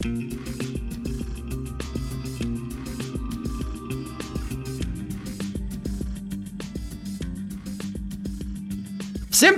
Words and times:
Всем 0.00 0.08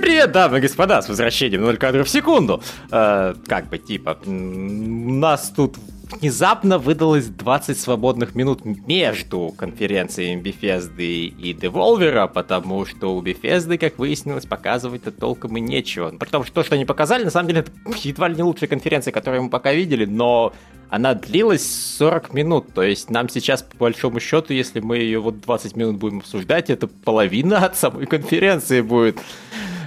привет, 0.01 0.33
дамы 0.33 0.57
и 0.57 0.61
господа, 0.61 1.01
с 1.01 1.07
возвращением 1.07 1.61
0 1.61 1.77
кадров 1.77 2.07
в 2.07 2.09
секунду. 2.09 2.61
Э, 2.91 3.35
как 3.47 3.69
бы, 3.69 3.77
типа, 3.77 4.19
у 4.25 4.31
нас 4.31 5.53
тут 5.55 5.77
внезапно 6.23 6.77
выдалось 6.77 7.25
20 7.25 7.77
свободных 7.77 8.33
минут 8.33 8.63
между 8.63 9.53
конференциями 9.57 10.41
Bethesda 10.41 11.03
и 11.03 11.53
Devolver, 11.53 12.29
потому 12.29 12.85
что 12.85 13.13
у 13.13 13.21
Bethesda, 13.21 13.77
как 13.77 13.99
выяснилось, 13.99 14.45
показывать-то 14.45 15.11
толком 15.11 15.57
и 15.57 15.59
нечего. 15.59 16.11
При 16.17 16.29
том, 16.29 16.45
что 16.45 16.53
то, 16.53 16.63
что 16.63 16.75
они 16.75 16.85
показали, 16.85 17.25
на 17.25 17.29
самом 17.29 17.49
деле, 17.49 17.59
это 17.59 17.71
едва 18.07 18.29
ли 18.29 18.37
не 18.37 18.43
лучшая 18.43 18.69
конференция, 18.69 19.11
которую 19.11 19.43
мы 19.43 19.49
пока 19.49 19.73
видели, 19.73 20.05
но 20.05 20.53
она 20.89 21.13
длилась 21.13 21.69
40 21.97 22.33
минут, 22.33 22.73
то 22.73 22.83
есть 22.83 23.09
нам 23.09 23.27
сейчас, 23.27 23.61
по 23.61 23.75
большому 23.75 24.21
счету, 24.21 24.53
если 24.53 24.79
мы 24.79 24.99
ее 24.99 25.19
вот 25.19 25.41
20 25.41 25.75
минут 25.75 25.97
будем 25.97 26.19
обсуждать, 26.19 26.69
это 26.69 26.87
половина 26.87 27.65
от 27.65 27.75
самой 27.75 28.05
конференции 28.05 28.79
будет. 28.79 29.17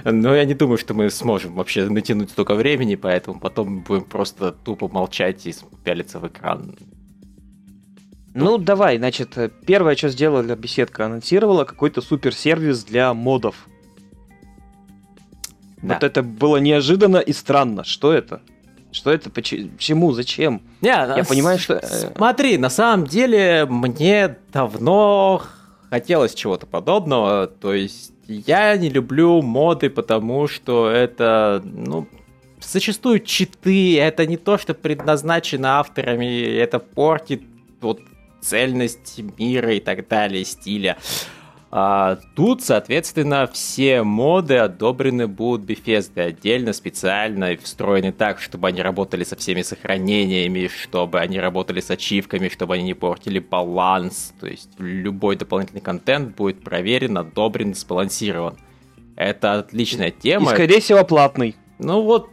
Но 0.09 0.33
я 0.33 0.45
не 0.45 0.53
думаю, 0.53 0.77
что 0.77 0.93
мы 0.93 1.09
сможем 1.09 1.55
вообще 1.55 1.89
натянуть 1.89 2.29
столько 2.29 2.55
времени, 2.55 2.95
поэтому 2.95 3.39
потом 3.41 3.81
будем 3.81 4.05
просто 4.05 4.53
тупо 4.53 4.87
молчать 4.87 5.45
и 5.45 5.53
пялиться 5.83 6.19
в 6.19 6.27
экран. 6.27 6.77
Ну, 8.33 8.57
давай, 8.57 8.99
значит, 8.99 9.35
первое, 9.65 9.97
что 9.97 10.09
сделала 10.09 10.55
беседка, 10.55 11.07
анонсировала 11.07 11.65
какой-то 11.65 12.01
суперсервис 12.01 12.85
для 12.85 13.13
модов. 13.13 13.67
Да. 15.81 15.95
Вот 15.95 16.03
это 16.03 16.23
было 16.23 16.57
неожиданно 16.57 17.17
и 17.17 17.33
странно. 17.33 17.83
Что 17.83 18.13
это? 18.13 18.41
Что 18.93 19.11
это? 19.11 19.29
Почему? 19.29 20.13
Зачем? 20.13 20.61
Не, 20.81 20.89
Я 20.89 21.25
понимаю, 21.27 21.59
что... 21.59 21.75
Э, 21.75 22.11
смотри, 22.15 22.57
на 22.57 22.69
самом 22.69 23.07
деле 23.07 23.65
мне 23.65 24.37
давно 24.53 25.43
хотелось 25.89 26.33
чего-то 26.33 26.65
подобного. 26.65 27.47
То 27.47 27.73
есть 27.73 28.13
я 28.27 28.75
не 28.77 28.89
люблю 28.89 29.41
моды, 29.41 29.89
потому 29.89 30.47
что 30.47 30.89
это, 30.89 31.61
ну, 31.63 32.07
зачастую 32.61 33.19
читы, 33.21 33.99
это 33.99 34.25
не 34.25 34.37
то, 34.37 34.57
что 34.57 34.73
предназначено 34.73 35.79
авторами, 35.79 36.57
это 36.57 36.79
портит 36.79 37.43
вот 37.81 38.01
цельность 38.41 39.19
мира 39.37 39.73
и 39.73 39.79
так 39.79 40.07
далее, 40.07 40.45
стиля. 40.45 40.97
А, 41.79 42.17
тут, 42.33 42.63
соответственно, 42.63 43.47
все 43.53 44.01
моды 44.01 44.57
одобрены 44.57 45.27
будут 45.27 45.69
Bethesda 45.69 46.21
отдельно, 46.21 46.73
специально, 46.73 47.55
встроены 47.61 48.11
так, 48.11 48.41
чтобы 48.41 48.69
они 48.69 48.81
работали 48.81 49.23
со 49.23 49.35
всеми 49.35 49.61
сохранениями, 49.61 50.69
чтобы 50.69 51.19
они 51.19 51.39
работали 51.39 51.79
с 51.79 51.91
ачивками, 51.91 52.49
чтобы 52.49 52.73
они 52.73 52.83
не 52.83 52.95
портили 52.95 53.37
баланс. 53.37 54.33
То 54.39 54.47
есть 54.47 54.71
любой 54.79 55.35
дополнительный 55.35 55.81
контент 55.81 56.35
будет 56.35 56.63
проверен, 56.63 57.15
одобрен, 57.15 57.75
сбалансирован. 57.75 58.57
Это 59.15 59.59
отличная 59.59 60.09
тема. 60.09 60.53
И, 60.53 60.55
скорее 60.55 60.81
всего, 60.81 61.05
платный. 61.05 61.55
Ну 61.77 62.01
вот... 62.01 62.31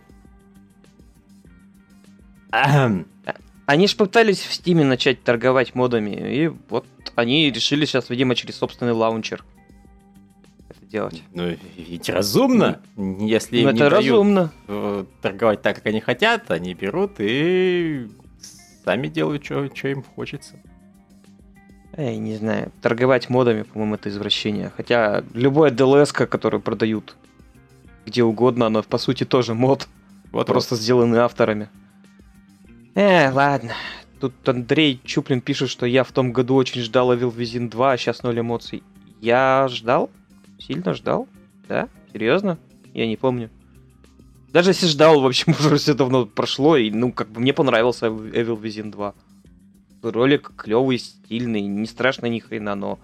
Они 3.66 3.86
же 3.86 3.96
пытались 3.96 4.40
в 4.40 4.52
Стиме 4.52 4.84
начать 4.84 5.22
торговать 5.22 5.74
модами, 5.74 6.10
и 6.10 6.48
вот 6.68 6.86
они 7.14 7.50
решили 7.50 7.86
сейчас, 7.86 8.10
видимо, 8.10 8.34
через 8.34 8.56
собственный 8.56 8.92
лаунчер 8.92 9.44
это 10.68 10.84
делать. 10.86 11.22
Ну, 11.32 11.56
ведь 11.76 12.08
разумно, 12.08 12.80
если 12.96 13.62
ну, 13.62 13.70
им 13.70 13.76
это 13.76 13.88
разумно. 13.88 14.52
дают 14.66 15.20
торговать 15.20 15.62
так, 15.62 15.76
как 15.76 15.86
они 15.86 16.00
хотят, 16.00 16.50
они 16.50 16.74
берут 16.74 17.12
и 17.18 18.08
сами 18.84 19.08
делают, 19.08 19.44
что, 19.44 19.64
им 19.88 20.02
хочется. 20.02 20.60
Я 21.96 22.16
не 22.16 22.36
знаю, 22.36 22.72
торговать 22.82 23.30
модами, 23.30 23.62
по-моему, 23.62 23.94
это 23.94 24.08
извращение. 24.08 24.72
Хотя 24.76 25.24
любое 25.32 25.70
DLS, 25.70 26.12
которое 26.12 26.58
продают 26.58 27.16
где 28.04 28.22
угодно, 28.22 28.66
оно 28.66 28.82
по 28.82 28.98
сути 28.98 29.24
тоже 29.24 29.54
мод. 29.54 29.88
Вот 30.32 30.46
просто 30.48 30.74
вот. 30.74 30.80
сделаны 30.82 31.16
авторами. 31.16 31.68
Э, 32.94 33.30
ладно. 33.30 33.74
Тут 34.20 34.48
Андрей 34.48 35.00
Чуплин 35.04 35.40
пишет, 35.40 35.68
что 35.68 35.84
я 35.84 36.04
в 36.04 36.12
том 36.12 36.32
году 36.32 36.54
очень 36.54 36.80
ждал 36.80 37.12
Evil 37.12 37.34
Within 37.34 37.68
2, 37.68 37.92
а 37.92 37.96
сейчас 37.96 38.22
ноль 38.22 38.38
эмоций. 38.40 38.82
Я 39.20 39.66
ждал? 39.68 40.10
Сильно 40.58 40.94
ждал? 40.94 41.28
Да? 41.68 41.88
Серьезно? 42.12 42.58
Я 42.92 43.06
не 43.06 43.16
помню. 43.16 43.50
Даже 44.52 44.70
если 44.70 44.86
ждал, 44.86 45.20
в 45.20 45.26
общем, 45.26 45.52
уже 45.58 45.76
все 45.76 45.94
давно 45.94 46.26
прошло, 46.26 46.76
и, 46.76 46.90
ну, 46.90 47.12
как 47.12 47.30
бы 47.30 47.40
мне 47.40 47.52
понравился 47.52 48.06
Evil 48.06 48.60
Within 48.60 48.92
2. 48.92 49.14
Ролик 50.02 50.52
клевый, 50.56 50.98
стильный, 50.98 51.62
не 51.62 51.86
страшно 51.86 52.26
ни 52.26 52.38
хрена, 52.38 52.74
но... 52.76 52.98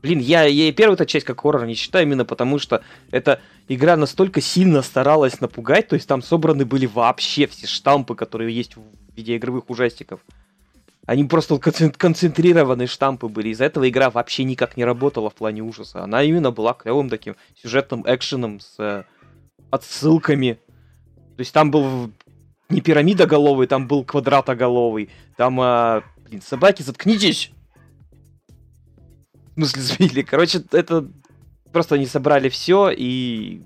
Блин, 0.00 0.20
я, 0.20 0.44
я 0.44 0.68
и 0.68 0.72
первую-то 0.72 1.06
часть 1.06 1.26
как 1.26 1.40
хоррор 1.40 1.66
не 1.66 1.74
считаю 1.74 2.06
именно 2.06 2.24
потому, 2.24 2.58
что 2.58 2.82
эта 3.10 3.40
игра 3.66 3.96
настолько 3.96 4.40
сильно 4.40 4.82
старалась 4.82 5.40
напугать, 5.40 5.88
то 5.88 5.94
есть 5.94 6.06
там 6.06 6.22
собраны 6.22 6.64
были 6.64 6.86
вообще 6.86 7.46
все 7.48 7.66
штампы, 7.66 8.14
которые 8.14 8.54
есть 8.54 8.76
в 8.76 8.82
видеоигровых 9.16 9.68
ужастиков. 9.68 10.20
Они 11.08 11.24
просто 11.24 11.58
концентрированные 11.58 12.86
штампы 12.86 13.28
были. 13.28 13.48
Из-за 13.48 13.64
этого 13.64 13.88
игра 13.88 14.10
вообще 14.10 14.44
никак 14.44 14.76
не 14.76 14.84
работала 14.84 15.30
в 15.30 15.34
плане 15.34 15.62
ужаса. 15.62 16.04
Она 16.04 16.22
именно 16.22 16.50
была 16.50 16.74
клевым 16.74 17.08
таким 17.08 17.34
сюжетным 17.60 18.04
экшеном 18.06 18.60
с 18.60 18.74
э, 18.78 19.04
отсылками. 19.70 20.58
То 21.36 21.40
есть 21.40 21.54
там 21.54 21.70
был 21.70 22.12
не 22.68 22.82
пирамидоголовый, 22.82 23.66
там 23.66 23.88
был 23.88 24.04
квадратоголовый. 24.04 25.08
Там, 25.38 25.58
э, 25.62 26.02
блин, 26.28 26.42
собаки, 26.42 26.82
заткнитесь! 26.82 27.52
В 29.58 29.66
смысле. 29.66 30.22
Короче, 30.30 30.62
это 30.70 31.08
просто 31.72 31.96
они 31.96 32.06
собрали 32.06 32.48
все, 32.48 32.90
и 32.90 33.62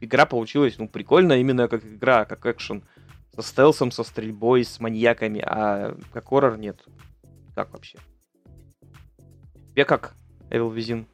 игра 0.00 0.26
получилась, 0.26 0.76
ну, 0.78 0.86
прикольно, 0.86 1.32
именно 1.32 1.66
как 1.66 1.84
игра, 1.84 2.26
как 2.26 2.44
экшен 2.44 2.84
со 3.34 3.42
стелсом, 3.42 3.90
со 3.90 4.04
стрельбой, 4.04 4.64
с 4.64 4.80
маньяками, 4.80 5.42
а 5.44 5.96
как 6.12 6.28
хоррор 6.28 6.58
нет. 6.58 6.84
Как 7.54 7.72
вообще? 7.72 7.98
Тебе 9.72 9.86
как, 9.86 10.14
Evil 10.50 10.74
Within? 10.74 11.06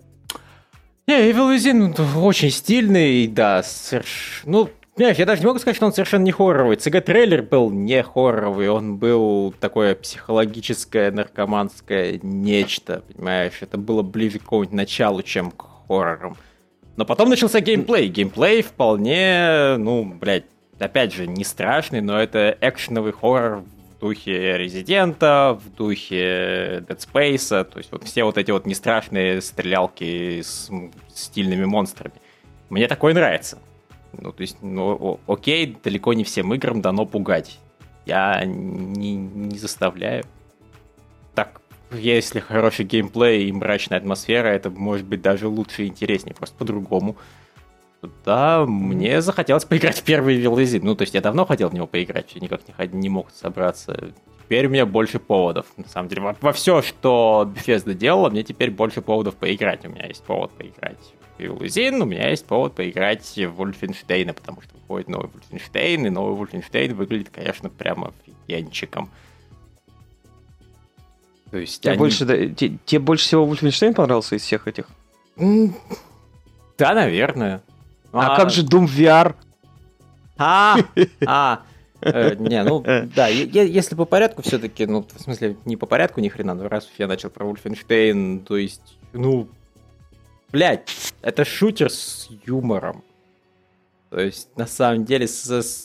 Не, 1.07 1.31
Evil 1.31 1.55
Within 1.55 2.19
очень 2.19 2.51
стильный, 2.51 3.29
да, 3.29 3.63
соверш... 3.63 4.43
ну, 4.45 4.69
Понимаешь, 4.97 5.19
я 5.19 5.27
даже 5.27 5.43
не 5.43 5.47
могу 5.47 5.59
сказать, 5.59 5.77
что 5.77 5.85
он 5.85 5.93
совершенно 5.93 6.23
не 6.23 6.33
хорроровый. 6.33 6.79
ЦГ-трейлер 6.79 7.43
был 7.43 7.71
не 7.71 8.03
хорроровый, 8.03 8.71
он 8.71 8.97
был 8.97 9.55
такое 9.61 9.95
психологическое, 9.95 11.11
наркоманское 11.11 12.19
нечто, 12.23 13.03
понимаешь? 13.03 13.59
Это 13.61 13.77
было 13.77 14.01
ближе 14.01 14.39
к 14.39 14.45
какому-нибудь 14.45 14.75
началу, 14.75 15.23
чем 15.23 15.51
к 15.51 15.67
хоррорам. 15.87 16.39
Но 16.97 17.05
потом 17.05 17.29
начался 17.29 17.61
геймплей. 17.61 18.09
Геймплей 18.09 18.63
вполне, 18.63 19.77
ну, 19.77 20.03
блядь, 20.19 20.47
опять 20.79 21.13
же, 21.13 21.27
не 21.27 21.45
страшный, 21.45 22.01
но 22.01 22.19
это 22.19 22.57
экшеновый 22.63 23.13
хоррор 23.13 23.65
в 23.97 24.01
духе 24.01 24.57
Резидента, 24.57 25.61
в 25.63 25.77
духе 25.77 26.83
Dead 26.89 26.99
Space, 26.99 27.65
то 27.65 27.77
есть 27.77 27.93
вот 27.93 28.05
все 28.05 28.25
вот 28.25 28.39
эти 28.39 28.51
вот 28.51 28.65
нестрашные 28.65 29.43
стрелялки 29.43 30.41
с 30.41 30.71
стильными 31.15 31.67
монстрами. 31.67 32.15
Мне 32.71 32.89
такое 32.89 33.13
нравится. 33.13 33.59
Ну, 34.21 34.33
то 34.33 34.41
есть, 34.41 34.59
ну, 34.63 35.21
окей, 35.27 35.77
далеко 35.83 36.13
не 36.13 36.25
всем 36.25 36.53
играм 36.55 36.81
дано 36.81 37.07
пугать. 37.07 37.59
Я 38.07 38.45
не, 38.45 39.17
не 39.17 39.59
заставляю. 39.59 40.25
Так, 41.35 41.61
если 41.91 42.41
хороший 42.41 42.85
геймплей 42.85 43.49
и 43.49 43.53
мрачная 43.53 43.99
атмосфера, 43.99 44.49
это 44.49 44.71
может 44.71 45.07
быть 45.07 45.23
даже 45.23 45.49
лучше 45.49 45.85
и 45.85 45.89
интереснее, 45.89 46.35
просто 46.35 46.57
по-другому. 46.57 47.17
Да, 48.25 48.65
мне 48.67 49.21
захотелось 49.21 49.65
поиграть 49.65 49.99
в 49.99 50.05
первый 50.05 50.37
Вилдезин. 50.37 50.85
Ну, 50.85 50.95
то 50.95 51.03
есть 51.03 51.15
я 51.15 51.21
давно 51.21 51.45
хотел 51.47 51.69
в 51.69 51.75
него 51.75 51.87
поиграть, 51.87 52.35
никак 52.37 52.61
не, 52.69 52.99
не 52.99 53.09
мог 53.09 53.31
собраться. 53.31 54.13
Теперь 54.47 54.67
у 54.67 54.71
меня 54.71 54.87
больше 54.87 55.19
поводов. 55.19 55.67
На 55.77 55.89
самом 55.89 56.09
деле, 56.09 56.23
во, 56.23 56.37
во 56.41 56.53
все, 56.53 56.81
что 56.81 57.53
Bethesda 57.53 57.95
делала, 57.95 58.31
мне 58.31 58.45
теперь 58.45 58.71
больше 58.71 59.03
поводов 59.03 59.35
поиграть. 59.35 59.85
У 59.85 59.89
меня 59.89 60.07
есть 60.07 60.23
повод 60.23 60.53
поиграть 60.53 60.99
в 61.37 61.41
Вилдезин, 61.41 62.01
у 62.01 62.05
меня 62.05 62.31
есть 62.31 62.47
повод 62.47 62.77
поиграть 62.77 63.27
в 63.37 63.49
Вольфенштейна, 63.57 64.35
потому 64.35 64.63
что 64.63 64.77
выходит 64.77 65.09
новый 65.09 65.31
Вольфенштейн, 65.33 66.07
и 66.07 66.11
новый 66.11 66.37
Вольфенштейн 66.37 66.95
выглядит, 66.95 67.31
конечно, 67.31 67.71
прямо 67.71 68.13
офигенчиком. 68.47 69.11
То 71.51 71.59
есть 71.59 71.81
тебе, 71.81 71.93
они... 71.93 71.99
больше, 71.99 72.25
да, 72.25 72.37
тебе, 72.37 72.79
тебе 72.85 73.01
больше 73.01 73.25
всего 73.25 73.45
Вольфенштейн 73.45 73.95
понравился 73.95 74.37
из 74.37 74.43
всех 74.43 74.69
этих? 74.69 74.87
Да, 75.37 76.95
наверное. 76.95 77.63
А, 78.13 78.35
а 78.35 78.37
как 78.37 78.51
же 78.51 78.63
Doom 78.63 78.87
VR? 78.87 79.35
А, 80.39 80.77
а, 81.27 81.63
не, 82.39 82.63
ну, 82.63 82.83
да, 83.15 83.29
если 83.29 83.95
по 83.95 84.05
порядку 84.05 84.43
все-таки, 84.43 84.87
ну, 84.87 85.07
в 85.13 85.21
смысле, 85.21 85.57
не 85.65 85.77
по 85.77 85.87
порядку 85.87 86.21
ни 86.21 86.29
хрена, 86.29 86.55
но 86.55 86.69
раз 86.69 86.89
я 86.99 87.07
начал 87.07 87.31
про 87.31 87.47
Wolfenstein, 87.47 88.45
то 88.45 88.57
есть, 88.57 88.99
ну, 89.13 89.49
блядь, 90.53 90.89
это 91.23 91.45
шутер 91.45 91.91
с 91.91 92.29
юмором. 92.47 93.03
То 94.11 94.21
есть, 94.21 94.57
на 94.57 94.67
самом 94.67 95.05
деле, 95.05 95.27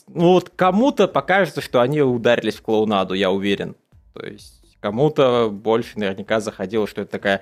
ну 0.07 0.33
вот 0.33 0.49
кому-то 0.55 1.07
покажется, 1.07 1.59
что 1.59 1.81
они 1.81 2.01
ударились 2.01 2.55
в 2.55 2.61
клоунаду, 2.61 3.13
я 3.13 3.31
уверен. 3.31 3.75
То 4.13 4.25
есть, 4.25 4.77
кому-то 4.79 5.49
больше 5.51 5.97
наверняка 5.97 6.39
заходило, 6.39 6.87
что 6.87 7.01
это 7.01 7.11
такая 7.11 7.41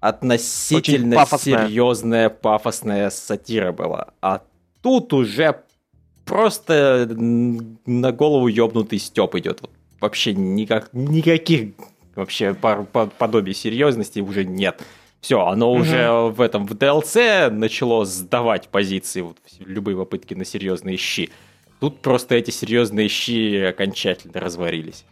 относительно 0.00 1.16
пафосная. 1.16 1.66
серьезная 1.66 2.28
пафосная 2.28 3.10
сатира 3.10 3.72
была. 3.72 4.08
А 4.20 4.42
тут 4.82 5.12
уже 5.12 5.62
просто 6.24 7.08
на 7.16 8.12
голову 8.12 8.48
ёбнутый 8.48 8.98
стёб 8.98 9.34
идет. 9.36 9.60
Вот 9.60 9.70
вообще 10.00 10.34
никак, 10.34 10.90
никаких 10.92 11.70
вообще 12.14 12.54
подобий 12.54 13.54
серьезности 13.54 14.20
уже 14.20 14.44
нет. 14.44 14.82
Все, 15.20 15.40
оно 15.40 15.72
угу. 15.72 15.80
уже 15.80 16.10
в 16.10 16.40
этом 16.42 16.66
в 16.66 16.72
DLC 16.72 17.48
начало 17.48 18.04
сдавать 18.04 18.68
позиции, 18.68 19.22
вот, 19.22 19.38
любые 19.58 19.96
попытки 19.96 20.34
на 20.34 20.44
серьезные 20.44 20.98
щи. 20.98 21.30
Тут 21.80 22.00
просто 22.00 22.34
эти 22.34 22.50
серьезные 22.50 23.08
щи 23.08 23.64
окончательно 23.70 24.38
разварились. 24.40 25.06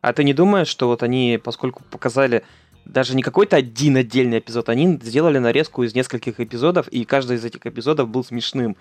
А 0.00 0.12
ты 0.12 0.24
не 0.24 0.34
думаешь, 0.34 0.68
что 0.68 0.88
вот 0.88 1.02
они, 1.02 1.38
поскольку 1.42 1.84
показали 1.84 2.42
даже 2.84 3.14
не 3.14 3.22
какой-то 3.22 3.56
один 3.56 3.96
отдельный 3.96 4.38
эпизод, 4.38 4.68
они 4.68 4.98
сделали 5.02 5.38
нарезку 5.38 5.84
из 5.84 5.94
нескольких 5.94 6.40
эпизодов, 6.40 6.88
и 6.88 7.04
каждый 7.04 7.36
из 7.36 7.44
этих 7.44 7.64
эпизодов 7.66 8.08
был 8.08 8.24
смешным. 8.24 8.76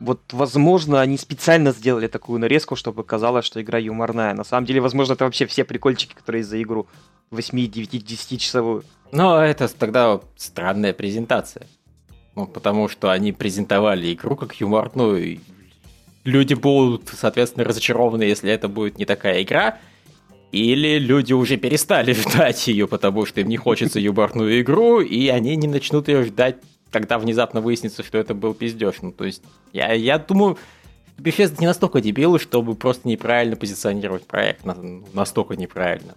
Вот, 0.00 0.20
возможно, 0.32 1.00
они 1.00 1.16
специально 1.16 1.70
сделали 1.70 2.08
такую 2.08 2.40
нарезку, 2.40 2.76
чтобы 2.76 3.04
казалось, 3.04 3.44
что 3.44 3.62
игра 3.62 3.78
юморная. 3.78 4.34
На 4.34 4.44
самом 4.44 4.66
деле, 4.66 4.80
возможно, 4.80 5.12
это 5.12 5.24
вообще 5.24 5.46
все 5.46 5.64
прикольчики, 5.64 6.14
которые 6.14 6.42
за 6.42 6.60
игру 6.60 6.88
8, 7.30 7.70
9, 7.70 8.04
10 8.04 8.40
часовую. 8.40 8.84
Но 9.12 9.42
это 9.42 9.68
тогда 9.68 10.20
странная 10.36 10.92
презентация. 10.92 11.66
Ну, 12.34 12.46
потому 12.46 12.88
что 12.88 13.10
они 13.10 13.32
презентовали 13.32 14.12
игру 14.14 14.36
как 14.36 14.54
юморную. 14.54 15.40
Люди 16.24 16.54
будут, 16.54 17.08
соответственно, 17.08 17.64
разочарованы, 17.64 18.22
если 18.22 18.50
это 18.50 18.68
будет 18.68 18.98
не 18.98 19.04
такая 19.04 19.42
игра. 19.42 19.78
Или 20.50 20.98
люди 20.98 21.32
уже 21.32 21.56
перестали 21.56 22.12
ждать 22.14 22.66
ее, 22.68 22.86
потому 22.86 23.26
что 23.26 23.40
им 23.40 23.48
не 23.48 23.56
хочется 23.56 24.00
юморную 24.00 24.60
игру, 24.60 25.00
и 25.00 25.28
они 25.28 25.56
не 25.56 25.68
начнут 25.68 26.08
ее 26.08 26.24
ждать 26.24 26.56
тогда 26.92 27.18
внезапно 27.18 27.60
выяснится, 27.60 28.04
что 28.04 28.18
это 28.18 28.34
был 28.34 28.54
пиздеж. 28.54 28.96
Ну, 29.02 29.10
то 29.10 29.24
есть, 29.24 29.42
я, 29.72 29.92
я 29.92 30.18
думаю, 30.18 30.58
Bethesda 31.18 31.56
не 31.58 31.66
настолько 31.66 32.00
дебилы, 32.00 32.38
чтобы 32.38 32.74
просто 32.74 33.08
неправильно 33.08 33.56
позиционировать 33.56 34.26
проект. 34.26 34.64
Настолько 35.12 35.56
неправильно. 35.56 36.14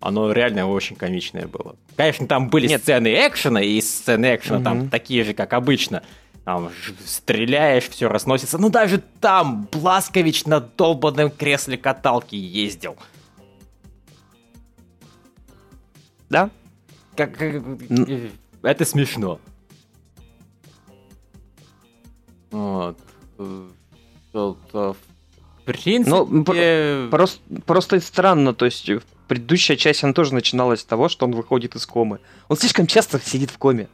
Оно 0.00 0.32
реально 0.32 0.66
очень 0.66 0.96
комичное 0.96 1.46
было. 1.46 1.76
Конечно, 1.96 2.26
там 2.26 2.48
были 2.48 2.66
Нет. 2.66 2.82
сцены 2.82 3.08
экшена, 3.26 3.60
и 3.60 3.80
сцены 3.82 4.34
экшена 4.34 4.56
угу. 4.56 4.64
там 4.64 4.88
такие 4.88 5.24
же, 5.24 5.34
как 5.34 5.52
обычно. 5.52 6.02
Там 6.44 6.70
стреляешь, 7.04 7.88
все 7.88 8.08
разносится. 8.08 8.56
Но 8.56 8.70
даже 8.70 9.02
там 9.20 9.68
Бласкович 9.70 10.46
на 10.46 10.60
долбанном 10.60 11.30
кресле 11.30 11.76
каталки 11.76 12.34
ездил. 12.34 12.96
Да? 16.30 16.48
Как, 17.14 17.36
как, 17.36 17.62
это 18.62 18.84
смешно. 18.86 19.38
Вот. 22.50 22.96
В 23.42 24.96
принципе... 25.64 26.10
Ну, 26.10 26.44
просто, 27.10 27.40
просто 27.66 28.00
странно, 28.00 28.54
то 28.54 28.64
есть 28.64 28.90
предыдущая 29.28 29.76
часть, 29.76 30.02
она 30.02 30.12
тоже 30.12 30.34
начиналась 30.34 30.80
с 30.80 30.84
того, 30.84 31.08
что 31.08 31.26
он 31.26 31.32
выходит 31.32 31.76
из 31.76 31.86
комы. 31.86 32.18
Он 32.48 32.56
слишком 32.56 32.86
часто 32.86 33.20
сидит 33.20 33.50
в 33.50 33.58
коме. 33.58 33.88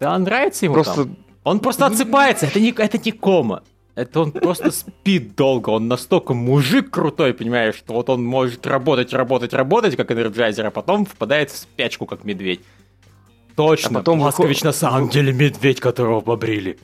Да, 0.00 0.18
нравится 0.18 0.64
ему 0.64 0.74
просто... 0.74 1.04
там. 1.04 1.16
Он 1.44 1.60
просто 1.60 1.86
отсыпается, 1.86 2.46
это 2.46 2.60
не, 2.60 2.70
это 2.70 2.98
не 2.98 3.12
кома. 3.12 3.62
Это 3.94 4.20
он 4.20 4.32
просто 4.32 4.70
спит 4.72 5.36
долго, 5.36 5.70
он 5.70 5.88
настолько 5.88 6.34
мужик 6.34 6.90
крутой, 6.90 7.34
понимаешь, 7.34 7.76
что 7.76 7.94
вот 7.94 8.08
он 8.08 8.24
может 8.24 8.66
работать, 8.66 9.12
работать, 9.12 9.52
работать, 9.52 9.96
как 9.96 10.10
энерджайзер, 10.10 10.66
а 10.66 10.70
потом 10.70 11.06
впадает 11.06 11.50
в 11.50 11.56
спячку, 11.56 12.06
как 12.06 12.24
медведь. 12.24 12.60
Точно, 13.56 13.90
а 13.90 14.00
потом 14.00 14.20
Ласкович 14.20 14.62
на 14.62 14.72
самом 14.72 15.10
деле 15.10 15.32
медведь, 15.32 15.80
которого 15.80 16.20
побрили. 16.20 16.78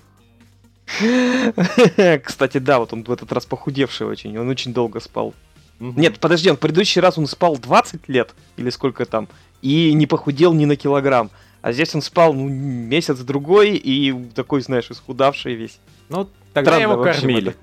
Кстати, 2.24 2.58
да, 2.58 2.78
вот 2.78 2.92
он 2.92 3.02
в 3.02 3.10
этот 3.10 3.32
раз 3.32 3.44
похудевший 3.46 4.06
очень, 4.06 4.38
он 4.38 4.48
очень 4.48 4.72
долго 4.72 5.00
спал. 5.00 5.34
Нет, 5.78 6.18
подожди, 6.20 6.50
он 6.50 6.56
в 6.56 6.60
предыдущий 6.60 7.00
раз 7.00 7.18
он 7.18 7.26
спал 7.26 7.58
20 7.58 8.08
лет, 8.08 8.34
или 8.56 8.70
сколько 8.70 9.04
там, 9.04 9.28
и 9.60 9.92
не 9.92 10.06
похудел 10.06 10.54
ни 10.54 10.64
на 10.64 10.76
килограмм. 10.76 11.30
А 11.60 11.72
здесь 11.72 11.94
он 11.94 12.02
спал 12.02 12.32
ну, 12.32 12.48
месяц-другой 12.48 13.76
и 13.76 14.14
такой, 14.34 14.62
знаешь, 14.62 14.90
исхудавший 14.90 15.54
весь. 15.54 15.78
Ну, 16.08 16.28
тогда 16.52 16.72
Странно 16.72 16.92
его 16.92 17.02
кормили. 17.02 17.56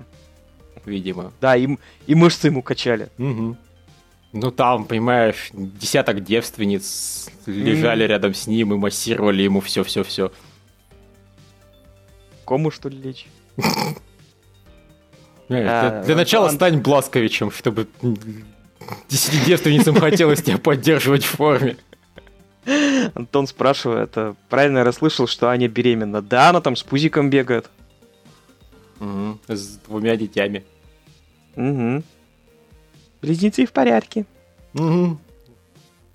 Видимо. 0.84 1.32
Да, 1.40 1.56
и, 1.56 1.66
и 2.06 2.14
мышцы 2.14 2.48
ему 2.48 2.62
качали. 2.62 3.08
Угу. 3.18 3.56
Ну 4.34 4.50
там, 4.50 4.84
понимаешь, 4.84 5.50
десяток 5.52 6.22
девственниц 6.22 7.30
лежали 7.46 8.04
mm. 8.04 8.08
рядом 8.08 8.34
с 8.34 8.48
ним 8.48 8.74
и 8.74 8.76
массировали 8.76 9.42
ему 9.42 9.60
все-все-все 9.60 10.32
кому, 12.44 12.70
что 12.70 12.88
ли, 12.88 12.98
лечь? 12.98 13.26
Для, 15.48 16.02
для 16.02 16.16
начала 16.16 16.48
стань 16.48 16.80
Бласковичем, 16.80 17.50
чтобы 17.50 17.86
десяти 19.10 19.44
девственницам 19.44 19.94
хотелось 19.94 20.42
тебя 20.42 20.56
поддерживать 20.56 21.22
в 21.22 21.36
форме. 21.36 21.76
Антон 23.14 23.46
спрашивает, 23.46 24.16
а 24.16 24.34
правильно 24.48 24.78
я 24.78 24.84
расслышал, 24.84 25.26
что 25.26 25.50
Аня 25.50 25.68
беременна? 25.68 26.22
Да, 26.22 26.48
она 26.48 26.62
там 26.62 26.76
с 26.76 26.82
пузиком 26.82 27.28
бегает. 27.28 27.68
Угу, 29.00 29.38
с 29.48 29.78
двумя 29.86 30.16
детьми. 30.16 30.64
Угу. 31.56 32.02
Близнецы 33.20 33.66
в 33.66 33.72
порядке. 33.72 34.24
Угу. 34.72 35.18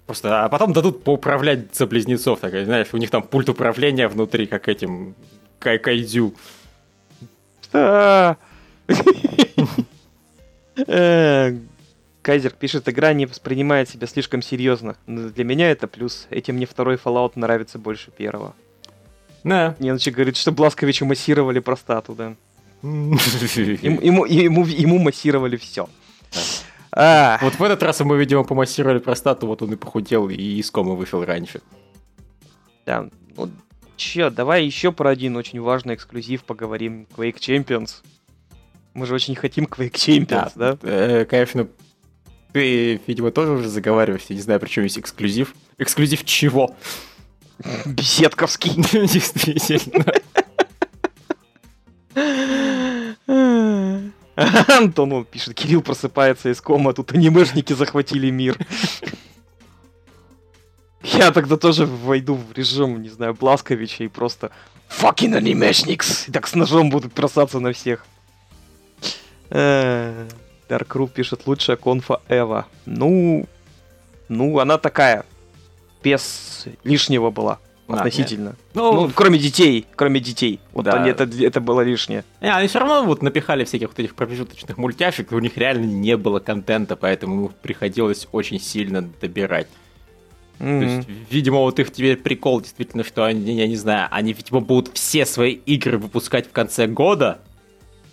Просто, 0.07 0.43
а 0.45 0.49
потом 0.49 0.73
дадут 0.73 1.03
поуправлять 1.03 1.75
за 1.75 1.85
близнецов, 1.85 2.39
так, 2.39 2.51
знаешь, 2.51 2.87
у 2.93 2.97
них 2.97 3.11
там 3.11 3.21
пульт 3.21 3.47
управления 3.47 4.07
внутри, 4.07 4.47
как 4.47 4.67
этим 4.67 5.13
Кай 5.59 5.77
Кайдзю. 5.77 6.33
Э, 10.87 11.57
Кайзер 12.21 12.51
пишет, 12.51 12.87
игра 12.87 13.11
не 13.13 13.25
воспринимает 13.25 13.89
себя 13.89 14.07
слишком 14.07 14.41
серьезно. 14.41 14.95
Но 15.07 15.29
для 15.29 15.43
меня 15.43 15.69
это 15.69 15.87
плюс. 15.87 16.27
Этим 16.29 16.55
мне 16.55 16.65
второй 16.65 16.95
Fallout 16.95 17.33
нравится 17.35 17.77
больше 17.77 18.11
первого. 18.11 18.55
Да. 19.43 19.75
Неночи 19.79 20.09
говорит, 20.09 20.37
что 20.37 20.51
Бласковичу 20.51 21.05
массировали 21.05 21.59
простату, 21.59 22.13
да. 22.13 22.35
ему, 22.81 24.25
ему, 24.25 24.65
ему, 24.65 24.99
массировали 24.99 25.57
все. 25.57 25.89
А. 26.91 27.37
Вот 27.41 27.55
в 27.55 27.63
этот 27.63 27.83
раз 27.83 27.99
ему, 27.99 28.15
видимо, 28.15 28.43
помассировали 28.43 28.99
простату, 28.99 29.47
вот 29.47 29.61
он 29.61 29.73
и 29.73 29.75
похудел, 29.75 30.29
и 30.29 30.35
из 30.35 30.71
комы 30.71 30.95
вышел 30.95 31.23
раньше. 31.23 31.61
Да, 32.85 33.09
ну, 33.35 33.49
Че, 33.99 34.29
давай 34.29 34.63
еще 34.63 34.93
про 34.93 35.09
один 35.09 35.35
очень 35.35 35.59
важный 35.59 35.93
эксклюзив 35.93 36.45
поговорим. 36.45 37.05
Quake 37.17 37.35
Champions. 37.35 37.95
Мы 38.93 39.05
же 39.05 39.13
очень 39.13 39.35
хотим 39.35 39.65
Quake 39.65 39.91
Champions, 39.91 40.53
да? 40.55 40.77
да? 40.77 40.77
Э, 40.83 41.25
конечно, 41.25 41.67
ты, 42.53 43.01
видимо, 43.05 43.31
тоже 43.31 43.51
уже 43.51 43.67
заговариваешься, 43.67 44.33
не 44.33 44.39
знаю, 44.39 44.61
при 44.61 44.69
чем 44.69 44.85
есть 44.85 44.97
эксклюзив. 44.97 45.53
Эксклюзив 45.77 46.23
чего? 46.23 46.77
Беседковский. 47.85 48.71
Действительно. 49.05 50.13
Антон 54.69 55.25
пишет, 55.25 55.55
Кирилл 55.55 55.81
просыпается 55.81 56.49
из 56.49 56.61
кома, 56.61 56.93
тут 56.93 57.11
анимешники 57.11 57.73
захватили 57.73 58.29
мир. 58.29 58.57
Я 61.19 61.31
тогда 61.31 61.57
тоже 61.57 61.85
войду 61.85 62.35
в 62.35 62.53
режим, 62.53 63.01
не 63.01 63.09
знаю, 63.09 63.33
Бласковича 63.33 64.03
и 64.03 64.07
просто 64.07 64.51
fucking 64.89 65.35
анимешникс! 65.35 66.27
И 66.27 66.31
так 66.31 66.47
с 66.47 66.55
ножом 66.55 66.89
будут 66.89 67.13
бросаться 67.13 67.59
на 67.59 67.73
всех. 67.73 68.05
Даркру 69.49 71.07
пишет, 71.07 71.41
лучшая 71.45 71.77
конфа 71.77 72.21
Эва. 72.29 72.67
Ну, 72.85 73.47
ну, 74.29 74.59
она 74.59 74.77
такая, 74.77 75.25
без 76.03 76.65
лишнего 76.83 77.31
была. 77.31 77.59
А, 77.87 77.95
относительно. 77.95 78.55
Ну, 78.75 78.93
ну, 78.93 79.11
кроме 79.13 79.39
детей, 79.39 79.87
кроме 79.95 80.19
детей. 80.19 80.59
Вот 80.73 80.85
да. 80.85 80.93
они, 80.93 81.09
это, 81.09 81.23
это 81.23 81.59
было 81.59 81.81
лишнее. 81.81 82.23
Не, 82.39 82.53
они 82.53 82.67
все 82.67 82.77
равно 82.77 83.03
вот 83.03 83.23
напихали 83.23 83.63
всяких 83.63 83.87
вот 83.87 83.99
этих 83.99 84.13
промежуточных 84.13 84.77
мультяшек, 84.77 85.31
у 85.31 85.39
них 85.39 85.57
реально 85.57 85.85
не 85.85 86.15
было 86.15 86.39
контента, 86.39 86.95
поэтому 86.95 87.51
приходилось 87.63 88.27
очень 88.31 88.59
сильно 88.59 89.01
добирать. 89.01 89.67
Mm-hmm. 90.59 90.79
То 90.79 90.85
есть, 90.85 91.09
видимо, 91.29 91.59
вот 91.59 91.79
их 91.79 91.91
теперь 91.91 92.17
прикол 92.17 92.61
действительно, 92.61 93.03
что 93.03 93.23
они, 93.23 93.55
я 93.55 93.67
не 93.67 93.75
знаю, 93.75 94.07
они, 94.11 94.33
видимо, 94.33 94.59
будут 94.59 94.95
все 94.95 95.25
свои 95.25 95.53
игры 95.53 95.97
выпускать 95.97 96.47
в 96.47 96.51
конце 96.51 96.87
года 96.87 97.39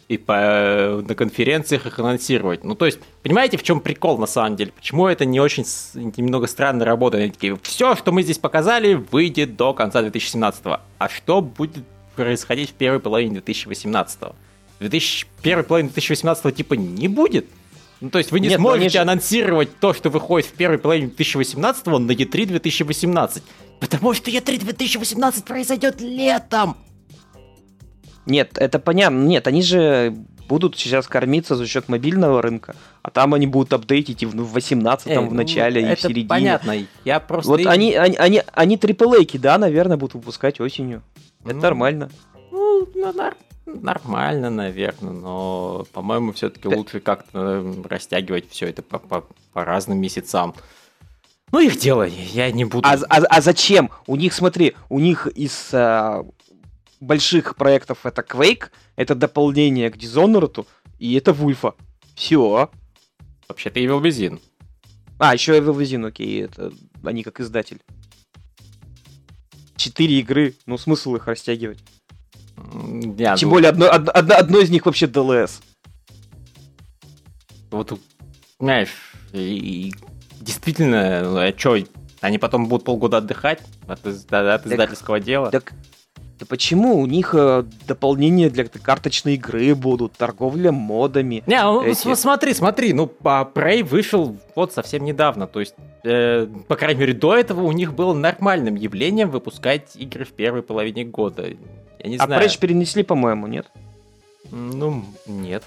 и 0.09 0.17
по, 0.19 1.03
на 1.07 1.15
конференциях 1.15 1.87
их 1.87 1.99
анонсировать. 1.99 2.63
Ну, 2.63 2.75
то 2.77 2.87
есть, 2.87 3.01
понимаете, 3.23 3.57
в 3.57 3.63
чем 3.63 3.81
прикол 3.81 4.19
на 4.19 4.27
самом 4.27 4.57
деле? 4.57 4.73
Почему 4.73 5.09
это 5.09 5.25
не 5.25 5.41
очень 5.41 5.65
немного 6.17 6.47
странно 6.47 6.85
работает? 6.85 7.25
Они 7.25 7.33
такие, 7.33 7.59
все, 7.63 7.97
что 7.97 8.13
мы 8.13 8.23
здесь 8.23 8.39
показали, 8.39 8.95
выйдет 8.95 9.57
до 9.57 9.75
конца 9.75 10.03
2017. 10.03 10.63
А 10.65 11.09
что 11.09 11.41
будет 11.41 11.85
происходить 12.15 12.71
в 12.71 12.75
первой 12.75 13.01
половине 13.01 13.35
2018. 13.35 14.21
В 14.21 14.35
2000, 14.81 15.27
первой 15.43 15.65
половине 15.65 15.89
2018 15.89 16.55
типа 16.55 16.75
не 16.75 17.09
будет. 17.09 17.47
Ну, 18.01 18.11
то 18.11 18.19
есть 18.19 18.31
вы 18.31 18.41
не 18.41 18.49
Нет, 18.49 18.59
сможете 18.59 18.91
же... 18.91 18.99
анонсировать 18.99 19.79
то, 19.81 19.95
что 19.95 20.11
выходит 20.11 20.49
в 20.49 20.53
первой 20.53 20.79
половине 20.79 21.09
2018 21.09 21.87
на 21.87 22.13
E3 22.13 22.47
2018. 22.47 23.43
Потому 23.81 24.15
что 24.15 24.31
E3 24.31 24.59
2018 24.59 25.45
произойдет 25.45 26.01
летом. 26.01 26.77
Нет, 28.27 28.59
это 28.59 28.79
понятно. 28.79 29.23
Нет, 29.25 29.47
они 29.47 29.63
же 29.63 30.15
будут 30.49 30.79
сейчас 30.79 31.07
кормиться 31.09 31.57
за 31.57 31.67
счет 31.67 31.89
мобильного 31.89 32.43
рынка, 32.43 32.77
а 33.03 33.11
там 33.11 33.35
они 33.35 33.47
будут 33.47 33.73
апдейтить 33.73 34.23
и 34.23 34.27
в 34.27 34.53
18 34.53 35.13
там 35.13 35.29
в 35.29 35.31
ну, 35.31 35.37
начале 35.37 35.93
и 35.93 35.95
в 35.95 36.01
середине. 36.01 36.29
понятно, 36.29 36.75
я 37.05 37.21
просто... 37.21 37.51
Вот 37.51 37.67
они, 37.67 37.95
они, 37.95 38.17
они, 38.17 38.43
они 38.53 38.77
AAA, 38.77 39.39
да, 39.39 39.59
наверное, 39.59 39.97
будут 39.97 40.15
выпускать 40.15 40.61
осенью. 40.61 41.03
Это 41.45 41.55
ну, 41.55 41.63
нормально. 41.63 42.11
Ну, 42.53 42.87
ну 42.95 43.01
нормально, 43.03 43.37
наверное, 44.51 45.13
но, 45.13 45.87
по-моему, 45.93 46.33
все-таки 46.33 46.69
да. 46.69 46.77
лучше 46.77 47.01
как-то 47.01 47.65
растягивать 47.89 48.49
все 48.51 48.69
это 48.69 48.83
по, 48.83 48.99
по, 48.99 49.27
по 49.53 49.65
разным 49.65 49.99
месяцам. 49.99 50.55
Ну, 51.53 51.61
их 51.61 51.79
дело, 51.79 52.05
я 52.05 52.51
не 52.51 52.65
буду. 52.65 52.87
А, 52.87 52.95
а, 53.09 53.17
а 53.17 53.41
зачем? 53.41 53.91
У 54.07 54.17
них, 54.17 54.35
смотри, 54.35 54.75
у 54.89 54.99
них 54.99 55.27
из 55.29 55.71
а, 55.73 56.25
больших 57.01 57.57
проектов 57.57 58.05
это 58.05 58.23
Quake, 58.23 58.71
это 58.97 59.15
дополнение 59.15 59.91
к 59.91 59.97
Dishonored, 59.97 60.67
и 60.99 61.15
это 61.15 61.33
Вульфа. 61.33 61.75
Все. 62.15 62.71
Вообще-то 63.49 63.79
Evil 63.81 64.03
Within. 64.03 64.41
А, 65.19 65.35
еще 65.35 65.57
Evil 65.57 65.77
Within, 65.77 66.07
окей, 66.07 66.45
это 66.45 66.73
они 67.05 67.23
как 67.23 67.41
издатель. 67.41 67.81
Четыре 69.77 70.21
игры, 70.21 70.55
ну 70.67 70.79
смысл 70.79 71.17
их 71.17 71.27
растягивать. 71.27 71.79
Я 73.19 73.37
Тем 73.37 73.51
более 73.51 73.71
одно, 73.71 73.91
одно, 73.91 74.13
одно, 74.15 74.35
одно 74.37 74.59
из 74.61 74.71
них 74.71 74.87
вообще 74.87 75.07
DLS. 75.07 75.63
Вот, 77.71 77.99
знаешь, 78.59 78.91
и, 79.33 79.89
и, 79.89 79.95
действительно, 80.41 81.23
ну, 81.23 81.37
а 81.39 81.53
что, 81.57 81.77
они 82.21 82.39
потом 82.39 82.69
будут 82.69 82.85
полгода 82.85 83.19
отдыхать 83.19 83.61
от, 83.87 84.07
от, 84.07 84.33
от 84.33 84.67
издательского 84.67 85.19
так, 85.19 85.27
дела? 85.27 85.51
Так 85.51 85.75
да 86.39 86.45
почему? 86.47 86.99
У 86.99 87.07
них 87.07 87.35
э, 87.35 87.65
дополнения 87.87 88.51
для 88.51 88.65
карточной 88.65 89.35
игры 89.35 89.75
будут, 89.75 90.13
торговля 90.13 90.71
модами. 90.71 91.43
Не, 91.47 91.63
ну 91.63 91.83
эти... 91.83 92.15
смотри, 92.15 92.53
смотри, 92.53 92.93
ну 92.93 93.11
а 93.25 93.51
Prey 93.53 93.83
вышел 93.83 94.37
вот 94.55 94.73
совсем 94.73 95.05
недавно, 95.05 95.47
то 95.47 95.61
есть, 95.61 95.75
э, 96.05 96.47
по 96.69 96.77
крайней 96.77 97.01
мере, 97.01 97.15
до 97.15 97.35
этого 97.35 97.63
у 97.63 97.73
них 97.73 97.95
было 97.95 98.13
нормальным 98.13 98.75
явлением 98.75 99.31
выпускать 99.31 99.97
игры 99.97 100.27
в 100.27 100.33
первой 100.33 100.63
половине 100.63 101.05
года. 101.05 101.47
Я 101.99 102.11
не 102.11 102.17
а 102.17 102.27
знаю. 102.27 102.43
Prey 102.43 102.59
перенесли, 102.59 103.03
по-моему, 103.03 103.47
нет? 103.47 103.67
Ну, 104.51 105.05
нет. 105.27 105.65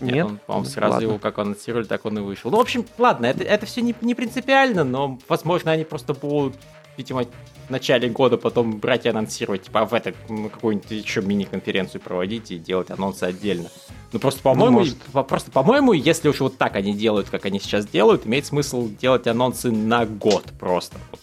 Нет, 0.00 0.14
нет 0.14 0.26
он, 0.26 0.38
по-моему, 0.46 0.68
сразу 0.68 0.92
ладно. 0.92 1.06
его 1.06 1.18
как 1.18 1.38
анонсировали, 1.38 1.86
так 1.86 2.04
он 2.04 2.18
и 2.18 2.20
вышел. 2.20 2.50
Ну, 2.50 2.58
в 2.58 2.60
общем, 2.60 2.84
ладно, 2.98 3.26
это, 3.26 3.44
это 3.44 3.64
все 3.64 3.80
не, 3.80 3.94
не 4.02 4.14
принципиально, 4.14 4.84
но, 4.84 5.18
возможно, 5.28 5.72
они 5.72 5.84
просто 5.84 6.12
будут 6.12 6.54
видимо, 6.96 7.24
в 7.66 7.70
начале 7.70 8.08
года 8.08 8.36
потом 8.36 8.78
брать 8.78 9.06
и 9.06 9.08
анонсировать, 9.08 9.64
типа, 9.64 9.80
а 9.80 9.86
в 9.86 9.94
это 9.94 10.14
ну, 10.28 10.48
какую-нибудь 10.48 10.90
еще 10.90 11.20
мини-конференцию 11.20 12.00
проводить 12.00 12.50
и 12.50 12.58
делать 12.58 12.90
анонсы 12.90 13.24
отдельно. 13.24 13.70
Ну, 14.12 14.18
просто, 14.18 14.40
по-моему, 14.42 14.84
ну, 15.12 15.24
просто, 15.24 15.50
по-моему, 15.50 15.92
если 15.92 16.28
уж 16.28 16.40
вот 16.40 16.56
так 16.56 16.76
они 16.76 16.94
делают, 16.94 17.28
как 17.28 17.44
они 17.44 17.60
сейчас 17.60 17.86
делают, 17.86 18.26
имеет 18.26 18.46
смысл 18.46 18.88
делать 18.88 19.26
анонсы 19.26 19.70
на 19.70 20.06
год 20.06 20.44
просто. 20.58 20.96
Вот, 21.10 21.20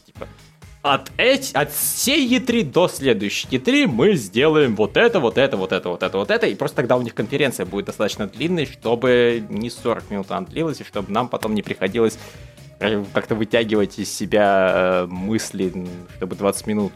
от, 0.84 1.12
эти, 1.18 1.56
от 1.56 1.72
всей 1.72 2.30
E3 2.38 2.72
до 2.72 2.88
следующей 2.88 3.48
E3 3.48 3.88
мы 3.88 4.14
сделаем 4.14 4.76
вот 4.76 4.96
это, 4.98 5.20
вот 5.20 5.40
это, 5.40 5.58
вот 5.58 5.72
это, 5.72 5.90
вот 5.90 6.04
это, 6.04 6.18
вот 6.18 6.30
это, 6.30 6.46
и 6.46 6.54
просто 6.54 6.78
тогда 6.78 6.98
у 6.98 7.02
них 7.02 7.16
конференция 7.16 7.66
будет 7.66 7.86
достаточно 7.86 8.28
длинной, 8.28 8.68
чтобы 8.68 9.44
не 9.50 9.72
40 9.72 10.12
минут 10.12 10.28
она 10.30 10.46
длилась, 10.46 10.80
и 10.82 10.84
чтобы 10.84 11.12
нам 11.12 11.28
потом 11.28 11.56
не 11.56 11.64
приходилось 11.64 12.20
Э, 12.84 13.02
как-то 13.14 13.36
вытягивать 13.36 13.98
из 13.98 14.14
себя 14.14 15.06
э, 15.06 15.06
мысли, 15.06 15.88
чтобы 16.18 16.36
20 16.36 16.68
минут 16.68 16.92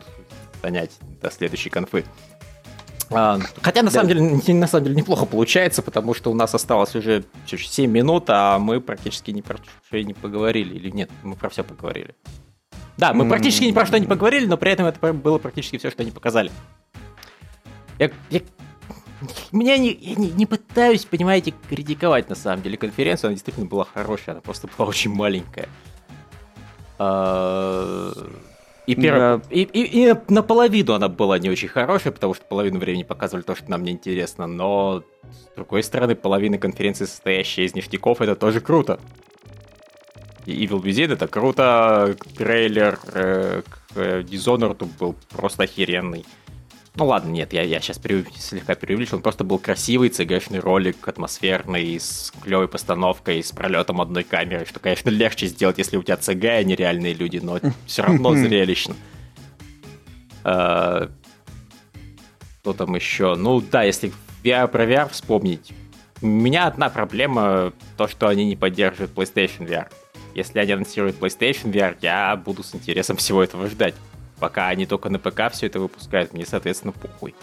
занять 0.62 0.92
до 1.22 1.32
следующей 1.32 1.70
конфы. 1.70 2.04
А, 3.10 3.40
хотя 3.62 3.84
на 3.84 3.90
да. 3.90 3.94
самом 3.94 4.10
деле 4.10 4.54
на 4.54 4.68
самом 4.68 4.84
деле 4.84 4.98
неплохо 4.98 5.26
получается, 5.26 5.82
потому 5.82 6.14
что 6.14 6.30
у 6.30 6.34
нас 6.34 6.54
осталось 6.54 6.94
уже 6.96 7.24
7 7.46 7.90
минут, 7.90 8.26
а 8.28 8.60
мы 8.60 8.82
практически 8.82 9.32
ни 9.32 9.40
про 9.40 9.58
что 9.58 10.04
не 10.04 10.14
поговорили. 10.14 10.76
Или 10.76 10.90
нет, 10.90 11.10
мы 11.24 11.36
про 11.36 11.48
все 11.48 11.64
поговорили. 11.64 12.16
Да, 12.98 13.14
мы 13.14 13.28
практически 13.30 13.66
ни 13.66 13.72
про 13.72 13.86
что 13.86 14.00
не 14.00 14.08
поговорили, 14.08 14.46
но 14.46 14.58
при 14.58 14.72
этом 14.72 14.86
это 14.88 15.14
было 15.14 15.38
практически 15.38 15.78
все, 15.78 15.92
что 15.92 16.02
они 16.02 16.12
показали. 16.12 16.52
Я, 18.00 18.12
я 18.30 18.42
меня 19.52 19.78
не, 19.78 19.92
я 19.94 20.16
не, 20.16 20.30
не 20.32 20.46
пытаюсь, 20.46 21.06
понимаете, 21.06 21.54
критиковать 21.70 22.30
на 22.30 22.36
самом 22.36 22.62
деле 22.62 22.78
конференцию, 22.78 23.30
она 23.30 23.34
действительно 23.36 23.66
была 23.66 23.86
хорошая, 23.86 24.36
она 24.36 24.42
просто 24.42 24.68
была 24.78 24.88
очень 24.90 25.12
маленькая. 25.12 25.68
А, 27.00 28.12
и, 28.88 28.96
перв... 28.96 29.18
да. 29.18 29.42
и, 29.50 29.62
и, 29.64 30.10
и 30.10 30.16
наполовину 30.30 30.94
она 30.94 31.10
была 31.10 31.38
не 31.40 31.50
очень 31.50 31.68
хорошая, 31.68 32.14
потому 32.14 32.34
что 32.34 32.46
половину 32.46 32.80
времени 32.80 33.04
показывали 33.04 33.44
то, 33.44 33.56
что 33.56 33.70
нам 33.70 33.84
не 33.84 33.92
интересно, 33.92 34.48
но 34.48 35.04
с 35.30 35.56
другой 35.56 35.84
стороны, 35.84 36.16
половина 36.16 36.58
конференции, 36.58 37.06
состоящая 37.06 37.66
из 37.66 37.76
ништяков, 37.76 38.22
это 38.22 38.36
тоже 38.36 38.62
круто. 38.62 39.00
Evil 40.54 40.82
Within 40.82 41.14
это 41.14 41.28
круто, 41.28 42.16
трейлер 42.36 43.00
э, 43.14 43.62
к 43.68 43.98
Dishonored 43.98 44.88
был 45.00 45.16
просто 45.30 45.64
охеренный. 45.64 46.26
Ну 46.96 47.06
ладно, 47.06 47.30
нет, 47.30 47.54
я, 47.54 47.62
я 47.62 47.80
сейчас 47.80 48.00
при, 48.00 48.26
слегка 48.36 48.74
преувеличил. 48.74 49.18
Он 49.18 49.22
просто 49.22 49.44
был 49.44 49.60
красивый 49.60 50.10
цгшный 50.10 50.60
ролик, 50.60 51.08
атмосферный, 51.08 52.00
с 52.00 52.34
клевой 52.42 52.68
постановкой, 52.68 53.44
с 53.44 53.52
пролетом 53.52 54.02
одной 54.02 54.24
камеры, 54.24 54.66
что, 54.66 54.80
конечно, 54.80 55.12
легче 55.12 55.46
сделать, 55.46 55.78
если 55.78 55.98
у 55.98 56.04
тебя 56.04 56.18
цг, 56.18 56.44
а 56.44 56.64
не 56.64 56.76
реальные 56.76 57.14
люди, 57.14 57.38
но 57.38 57.60
все 57.86 58.02
равно 58.02 58.34
зрелищно. 58.34 58.96
А, 60.44 61.10
что 62.62 62.74
там 62.74 62.96
еще? 62.96 63.36
Ну 63.36 63.62
да, 63.62 63.84
если 63.84 64.12
VR 64.44 64.68
про 64.68 64.86
VR 64.86 65.12
вспомнить, 65.12 65.74
у 66.22 66.26
меня 66.26 66.66
одна 66.66 66.90
проблема, 66.90 67.74
то, 67.96 68.08
что 68.08 68.28
они 68.28 68.46
не 68.46 68.56
поддерживают 68.56 69.12
PlayStation 69.12 69.68
VR. 69.68 69.88
Если 70.38 70.60
они 70.60 70.72
анонсируют 70.72 71.18
PlayStation 71.20 71.72
VR, 71.72 71.98
я 72.00 72.36
буду 72.36 72.62
с 72.62 72.76
интересом 72.76 73.18
всего 73.18 73.42
этого 73.42 73.68
ждать. 73.68 73.96
Пока 74.40 74.68
они 74.68 74.86
только 74.86 75.10
на 75.10 75.18
ПК 75.18 75.52
все 75.52 75.66
это 75.66 75.80
выпускают, 75.80 76.32
мне, 76.32 76.46
соответственно, 76.46 76.94
похуй. 76.94 77.34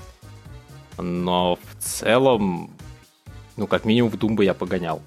Но 0.97 1.57
в 1.57 1.83
целом, 1.83 2.71
ну, 3.57 3.67
как 3.67 3.85
минимум 3.85 4.13
в 4.13 4.15
Doom 4.15 4.45
я 4.45 4.55
погонял. 4.55 5.03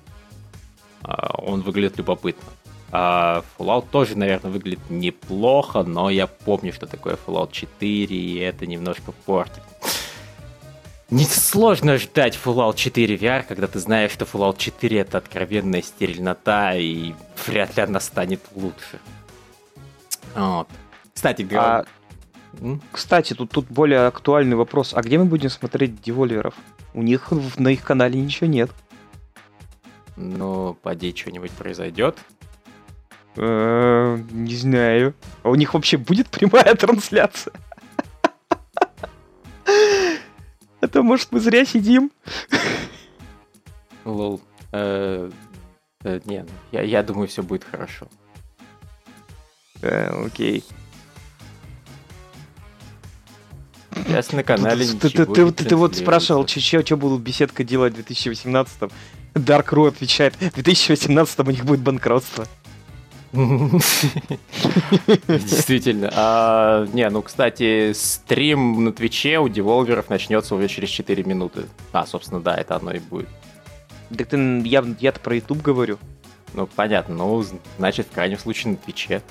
А, 1.02 1.38
он 1.38 1.62
выглядит 1.62 1.98
любопытно. 1.98 2.44
А 2.92 3.46
Fallout 3.58 3.86
тоже, 3.90 4.18
наверное, 4.18 4.52
выглядит 4.52 4.90
неплохо, 4.90 5.84
но 5.84 6.10
я 6.10 6.28
помню, 6.28 6.74
что 6.74 6.88
такое 6.88 7.18
Fallout 7.26 7.54
4, 7.54 8.14
и 8.14 8.36
это 8.40 8.66
немножко 8.66 9.14
портит. 9.14 9.64
Несложно 11.10 11.98
ждать 11.98 12.38
Fallout 12.44 12.76
4 12.76 13.16
VR, 13.16 13.44
когда 13.48 13.68
ты 13.68 13.80
знаешь, 13.80 14.12
что 14.12 14.26
Fallout 14.26 14.58
4 14.58 15.00
это 15.00 15.20
откровенная 15.20 15.82
стерильнота, 15.82 16.76
и 16.76 17.14
вряд 17.46 17.78
ли 17.78 17.84
она 17.84 18.02
станет 18.02 18.42
лучше. 18.54 19.00
Вот. 20.36 20.68
Кстати, 21.14 21.44
говоря... 21.44 21.86
А, 22.62 22.78
кстати, 22.92 23.34
тут, 23.34 23.52
тут 23.52 23.68
более 23.68 24.08
актуальный 24.08 24.58
вопрос. 24.58 24.94
А 24.94 25.02
где 25.02 25.18
мы 25.18 25.26
будем 25.26 25.50
смотреть 25.50 26.02
девольверов? 26.02 26.56
У 26.94 27.02
них 27.02 27.32
на 27.58 27.70
их 27.70 27.84
канале 27.84 28.20
ничего 28.20 28.48
нет. 28.48 28.72
Ну, 30.18 30.74
поди, 30.82 31.16
что-нибудь 31.16 31.52
произойдет. 31.52 32.18
Э, 33.38 34.18
не 34.32 34.56
знаю. 34.56 35.14
А 35.44 35.50
у 35.50 35.56
них 35.56 35.74
вообще 35.74 35.98
будет 35.98 36.28
прямая 36.28 36.76
трансляция? 36.76 37.54
А 40.98 41.00
то, 41.00 41.04
может, 41.04 41.32
мы 41.32 41.40
зря 41.40 41.64
сидим. 41.64 42.12
Лол. 44.04 44.42
Э, 44.72 45.30
э, 46.04 46.20
не, 46.26 46.44
я 46.72 47.04
думаю, 47.04 47.28
все 47.28 47.44
будет 47.44 47.64
хорошо. 47.64 48.08
Окей. 49.84 50.64
Сейчас 53.94 54.32
на 54.32 54.42
канале 54.42 54.88
ты, 54.88 55.10
ты, 55.12 55.26
ты, 55.28 55.52
ты, 55.52 55.66
ты 55.66 55.76
вот 55.76 55.96
спрашивал, 55.96 56.48
что 56.48 56.98
будут 56.98 57.22
беседка 57.22 57.64
делать 57.64 57.94
в 57.94 58.00
2018-м. 58.00 58.90
Dark 59.36 59.68
Ru 59.68 59.90
отвечает, 59.90 60.36
в 60.38 60.54
2018 60.56 61.40
у 61.42 61.52
них 61.52 61.64
будет 61.64 61.82
банкротство. 61.82 62.48
Действительно. 65.28 66.10
А, 66.16 66.88
не, 66.88 67.08
ну, 67.10 67.22
кстати, 67.22 67.94
стрим 67.94 68.84
на 68.84 68.92
Твиче 68.92 69.38
у 69.40 69.48
деволверов 69.48 70.10
начнется 70.10 70.56
уже 70.56 70.68
через 70.68 70.90
4 70.90 71.24
минуты. 71.24 71.66
А, 71.92 72.08
собственно, 72.08 72.42
да, 72.42 72.56
это 72.56 72.76
оно 72.78 72.94
и 72.94 73.00
будет. 73.00 73.30
Так 74.16 74.28
ты, 74.28 74.62
я, 74.66 74.84
я-то 75.00 75.20
про 75.20 75.36
YouTube 75.36 75.62
говорю. 75.62 76.00
Ну, 76.54 76.66
понятно. 76.66 77.14
Ну, 77.16 77.46
значит, 77.78 78.08
в 78.08 78.12
крайнем 78.12 78.40
случае 78.40 78.72
на 78.72 78.78
Твиче. 78.78 79.22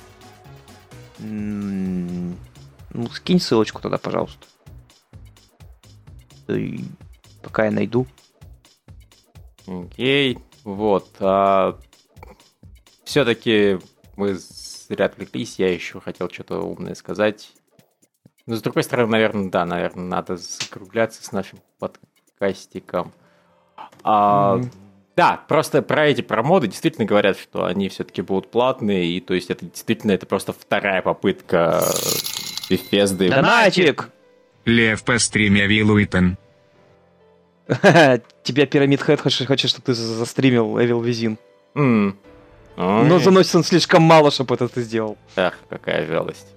Ну, 1.19 2.37
скинь 3.13 3.41
ссылочку 3.41 3.83
тогда, 3.83 3.99
пожалуйста. 3.99 4.47
Пока 7.43 7.65
я 7.65 7.73
найду. 7.73 8.07
Окей, 9.67 10.39
вот. 10.63 11.09
А... 11.19 11.77
Все-таки 13.05 13.79
мы 14.17 14.35
зря 14.35 15.07
отвлеклись, 15.07 15.59
я 15.59 15.73
еще 15.73 16.01
хотел 16.01 16.31
что-то 16.31 16.61
умное 16.61 16.95
сказать. 16.95 17.53
Но 18.47 18.57
с 18.57 18.63
другой 18.63 18.83
стороны, 18.85 19.11
наверное, 19.13 19.51
да, 19.51 19.65
наверное, 19.65 20.05
надо 20.05 20.37
закругляться 20.37 21.25
с 21.25 21.33
нашим 21.33 21.59
подкастиком. 21.79 23.13
А, 24.03 24.57
mm-hmm. 24.57 24.71
Да, 25.17 25.41
просто 25.49 25.81
про 25.81 26.09
эти 26.09 26.21
про 26.21 26.43
моды 26.43 26.69
действительно 26.69 27.07
говорят, 27.07 27.39
что 27.39 27.65
они 27.65 27.89
все-таки 27.89 28.21
будут 28.21 28.51
платные, 28.51 29.07
и 29.07 29.21
то 29.21 29.33
есть 29.33 29.51
это 29.51 29.65
действительно 29.65 30.13
это 30.13 30.27
просто 30.27 30.53
вторая 30.53 31.01
попытка 31.01 31.83
Bethesda. 32.69 33.31
Донатик! 33.31 34.11
Лев 34.67 35.03
по 35.05 35.19
стриме 35.19 35.67
Вилуитен. 35.67 36.37
Тебя 38.43 38.67
Пирамид 38.67 39.01
Хэт 39.01 39.21
хочет, 39.21 39.47
хочет, 39.47 39.71
чтобы 39.71 39.87
ты 39.87 39.95
застримил 39.95 40.79
Evil 40.79 41.03
Within. 41.03 41.39
Mm. 41.75 42.15
Но 42.77 43.19
заносит 43.19 43.55
он 43.55 43.65
слишком 43.65 44.03
мало, 44.03 44.31
чтобы 44.31 44.55
это 44.55 44.69
ты 44.69 44.83
сделал. 44.83 45.17
Ах, 45.35 45.59
какая 45.69 46.07
жалость. 46.07 46.55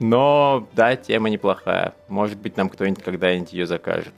Но, 0.00 0.66
да, 0.72 0.96
тема 0.96 1.28
неплохая. 1.30 1.94
Может 2.08 2.38
быть, 2.38 2.56
нам 2.56 2.68
кто-нибудь 2.68 3.02
когда-нибудь 3.02 3.52
ее 3.52 3.66
закажет. 3.66 4.14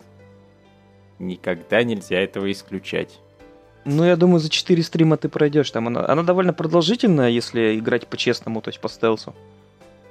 Никогда 1.19 1.83
нельзя 1.83 2.21
этого 2.21 2.51
исключать. 2.51 3.19
Ну, 3.85 4.05
я 4.05 4.17
думаю, 4.17 4.41
за 4.41 4.49
4 4.49 4.83
стрима 4.83 5.17
ты 5.17 5.29
пройдешь. 5.29 5.71
Там 5.71 5.87
она, 5.89 6.09
она 6.09 6.23
довольно 6.23 6.53
продолжительная, 6.53 7.29
если 7.29 7.79
играть 7.79 8.07
по-честному, 8.07 8.61
то 8.61 8.71
есть 8.71 8.81
по 8.81 8.89
стелсу. 8.89 9.35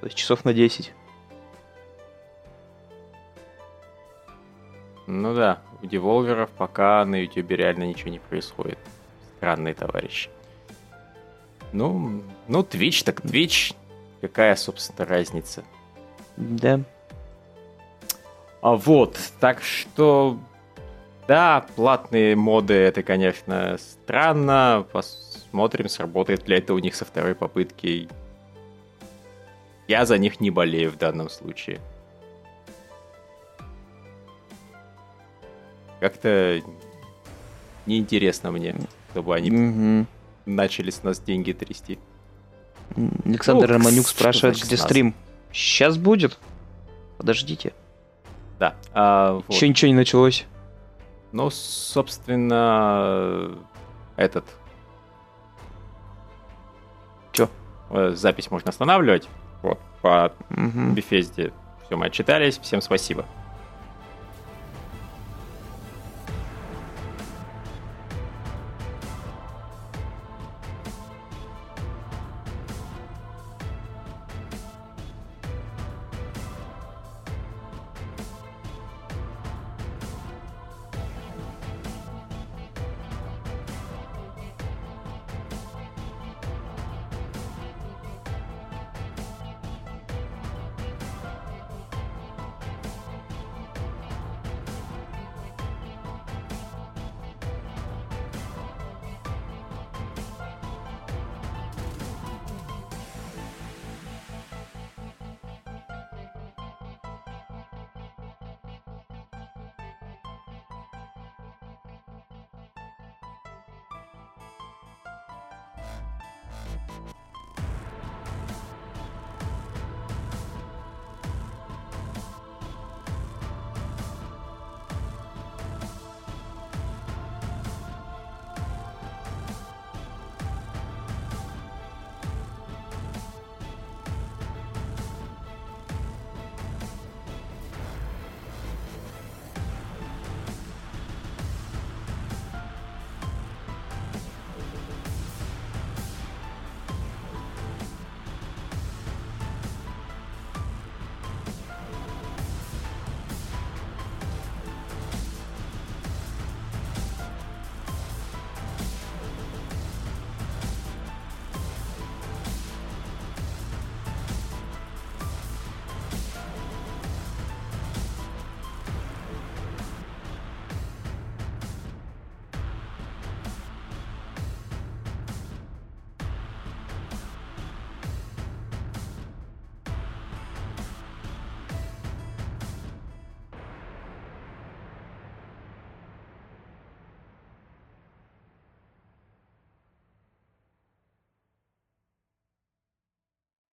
То 0.02 0.08
есть 0.08 0.18
часов 0.18 0.46
на 0.46 0.54
10. 0.54 0.94
Ну 5.08 5.36
да, 5.36 5.62
у 5.82 5.86
деволверов 5.86 6.50
пока 6.52 7.06
на 7.06 7.22
ютубе 7.22 7.56
реально 7.56 7.84
ничего 7.84 8.10
не 8.12 8.20
происходит. 8.20 8.80
Странные 9.38 9.74
товарищи. 9.74 10.30
Ну, 11.72 12.24
ну, 12.48 12.62
Twitch 12.62 13.04
так 13.04 13.22
Twitch. 13.22 13.76
Какая, 14.22 14.56
собственно, 14.56 15.06
разница? 15.06 15.64
Да. 16.38 16.82
А 18.62 18.76
вот, 18.76 19.18
так 19.40 19.62
что 19.62 20.40
да, 21.28 21.66
платные 21.76 22.36
моды 22.36 22.76
это, 22.76 23.02
конечно, 23.02 23.78
странно. 23.80 24.86
Посмотрим, 24.92 25.90
сработает 25.90 26.48
ли 26.48 26.58
это 26.58 26.74
у 26.74 26.80
них 26.80 26.96
со 26.96 27.04
второй 27.04 27.34
попытки. 27.34 28.08
Я 29.88 30.06
за 30.06 30.18
них 30.18 30.40
не 30.40 30.52
болею 30.52 30.92
в 30.92 30.98
данном 30.98 31.30
случае. 31.30 31.80
Как-то 36.00 36.62
неинтересно 37.88 38.52
мне, 38.52 38.76
чтобы 39.16 39.34
они 39.34 39.50
mm-hmm. 39.50 40.06
начали 40.46 40.90
с 40.90 41.02
нас 41.04 41.22
деньги 41.22 41.54
трясти. 41.54 41.98
Александр 43.24 43.68
ну, 43.70 43.74
Романюк 43.76 44.06
спрашивает, 44.08 44.62
где 44.62 44.76
стрим. 44.76 45.16
Сейчас 45.54 45.98
будет. 45.98 46.38
Подождите. 47.18 47.72
Да. 48.60 48.76
А, 48.92 49.36
вот. 49.36 49.50
Еще 49.50 49.70
ничего 49.70 49.88
не 49.88 49.94
началось. 49.96 50.46
Ну, 51.32 51.50
собственно, 51.50 52.38
этот... 54.18 54.44
Чё? 57.32 57.50
Э, 57.90 58.12
запись 58.16 58.52
можно 58.52 58.70
останавливать. 58.70 59.30
Вот, 59.62 59.80
по 60.02 60.34
угу. 60.50 60.92
Bethesda. 60.94 61.54
Все, 61.86 61.96
мы 61.96 62.08
отчитались. 62.08 62.58
Всем 62.58 62.82
спасибо. 62.82 63.26